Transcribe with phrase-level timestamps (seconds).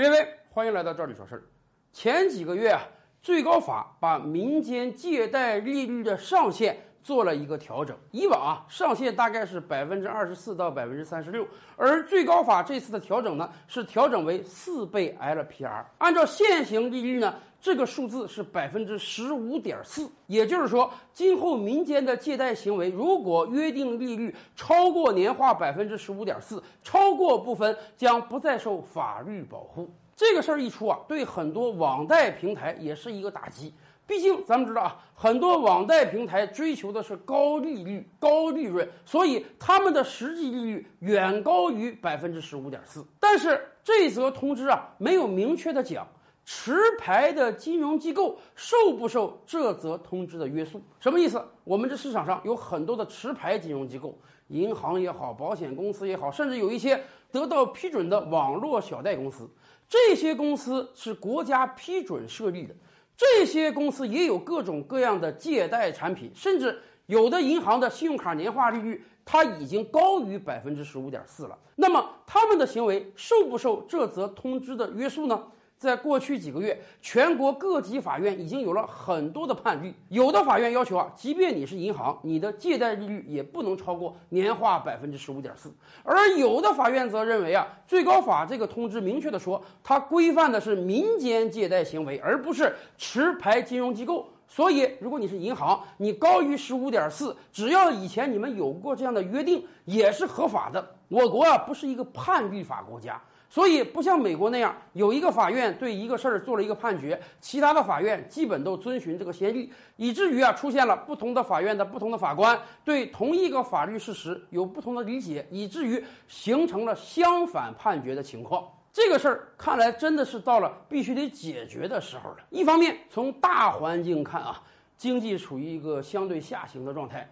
[0.00, 1.42] 各位，欢迎来到这里说事儿。
[1.92, 2.86] 前几个月啊，
[3.20, 7.96] 最高法把民间借贷利率的上限做了一个调整。
[8.10, 15.82] 以往啊，上限大概是百分之二十四到百分之三十六，而最高法这次的调整呢，是调整为四倍 LPR。
[15.96, 20.06] 按照现行利率呢，这个数字是百分之十五点四。
[20.26, 29.88] 也就是说，今后民间的借贷行为，如果约定利率超过年化百分之十五点四，超过部分将不再受法律保护。
[30.14, 33.72] 这个事儿一出啊，对很多网贷平台也是一个打击。
[34.08, 43.04] 毕竟咱们知道啊，很多网贷平台追求的是高利率、高利润，所以他们的实际利率远高于百分之十五点四。
[43.20, 46.08] 但是这则通知啊，没有明确的讲
[46.42, 50.80] 持牌的金融机构受不受这则通知的约束。
[50.98, 51.44] 什么意思？
[51.62, 56.98] 我们这市场上有很多的持牌金融机构，银行也好，保险公司也好，甚至有一些
[57.30, 59.46] 得到批准的网络小贷公司。
[59.86, 62.74] 这些公司是国家批准设立的，
[63.18, 71.58] 这些公司也有各种各样的借贷产品，甚至有的银行的信用卡年化利率它已经高于百分之十五点四了。
[71.74, 75.42] 那么他们的行为受不受这则通知的约束呢？
[75.78, 79.94] 在过去几个月，全国各级法院已经有了很多的判例。
[80.08, 85.72] 有的法院要求啊，即便你是银行，你的借贷利率也不能超过年化百分之十五点四。
[86.02, 94.28] 而有的法院则认为啊，最高法这个通知明确的说，它规范的是民间借贷行为，而不是持牌金融机构。
[94.50, 100.96] 所以，如果你是银行，你高于十五点四，只要以前你们有过这样的约定，也是合法的。
[101.08, 103.20] 我国啊，不是一个判例法国家。
[103.50, 118.68] 所以不像美国那样，有一个法院对一个事儿做了一个判决，其他的法院基本都遵循这个先例，以至于啊出现了不同的法院的不同的法官对同一个法律事实有不同的理解，以至于形成了相反判决的情况。
[118.92, 122.36] 这个事儿看来真的是到了必须得解决的时候了。
[122.50, 124.60] 一方面从大环境看啊，
[124.96, 127.30] 经济处于一个相对下行的状态，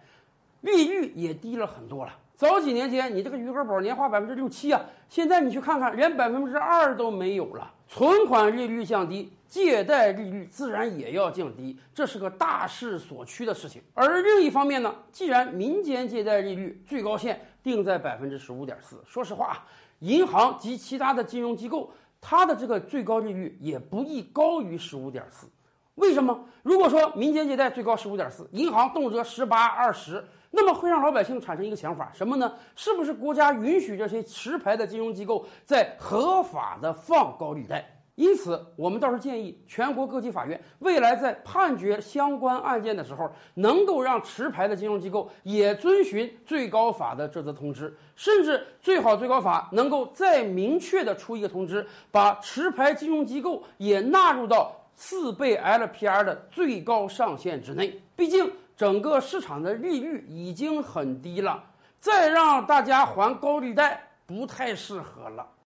[0.61, 2.13] 利率也低了很多了。
[2.35, 4.79] 早几年间，你这个余额宝年化百分之六七啊，
[5.09, 7.73] 现在你去看看，连百分之二都没有了。
[7.87, 13.81] 存款利率降低，借贷利率自然也要降低，这是个大势所趋的事情。
[13.95, 19.65] 而另一方面呢，既然民间借贷利率最高限定在百分之十五点四，说实话啊，
[19.99, 21.91] 银行及其他的金融机构，
[22.21, 25.47] 它的这个最高利率也不宜高于十五点四。
[25.95, 26.39] 为什么？
[26.61, 30.23] 如果说民间借贷最高十五点四，银行动辄十八、二十。
[30.59, 32.51] 那么会让老百姓产生一个想法，什么呢？
[32.75, 37.87] 是不是国家允许这些持牌的金融机构在合法的放高利贷？
[38.15, 58.01] 因此，我们倒是建议全国各级法院未来在判决相关案件的时候，能够让持牌的金融机构也遵循最高法的这则通知，甚至最好最高法能够再明确的出一个通知，把持牌金融机构也纳入到四倍 LPR 的最高上限之内。
[58.15, 58.51] 毕竟。
[58.77, 61.63] 整个市场的利率已经很低了，
[61.99, 65.45] 再让大家还高利贷不太适合了。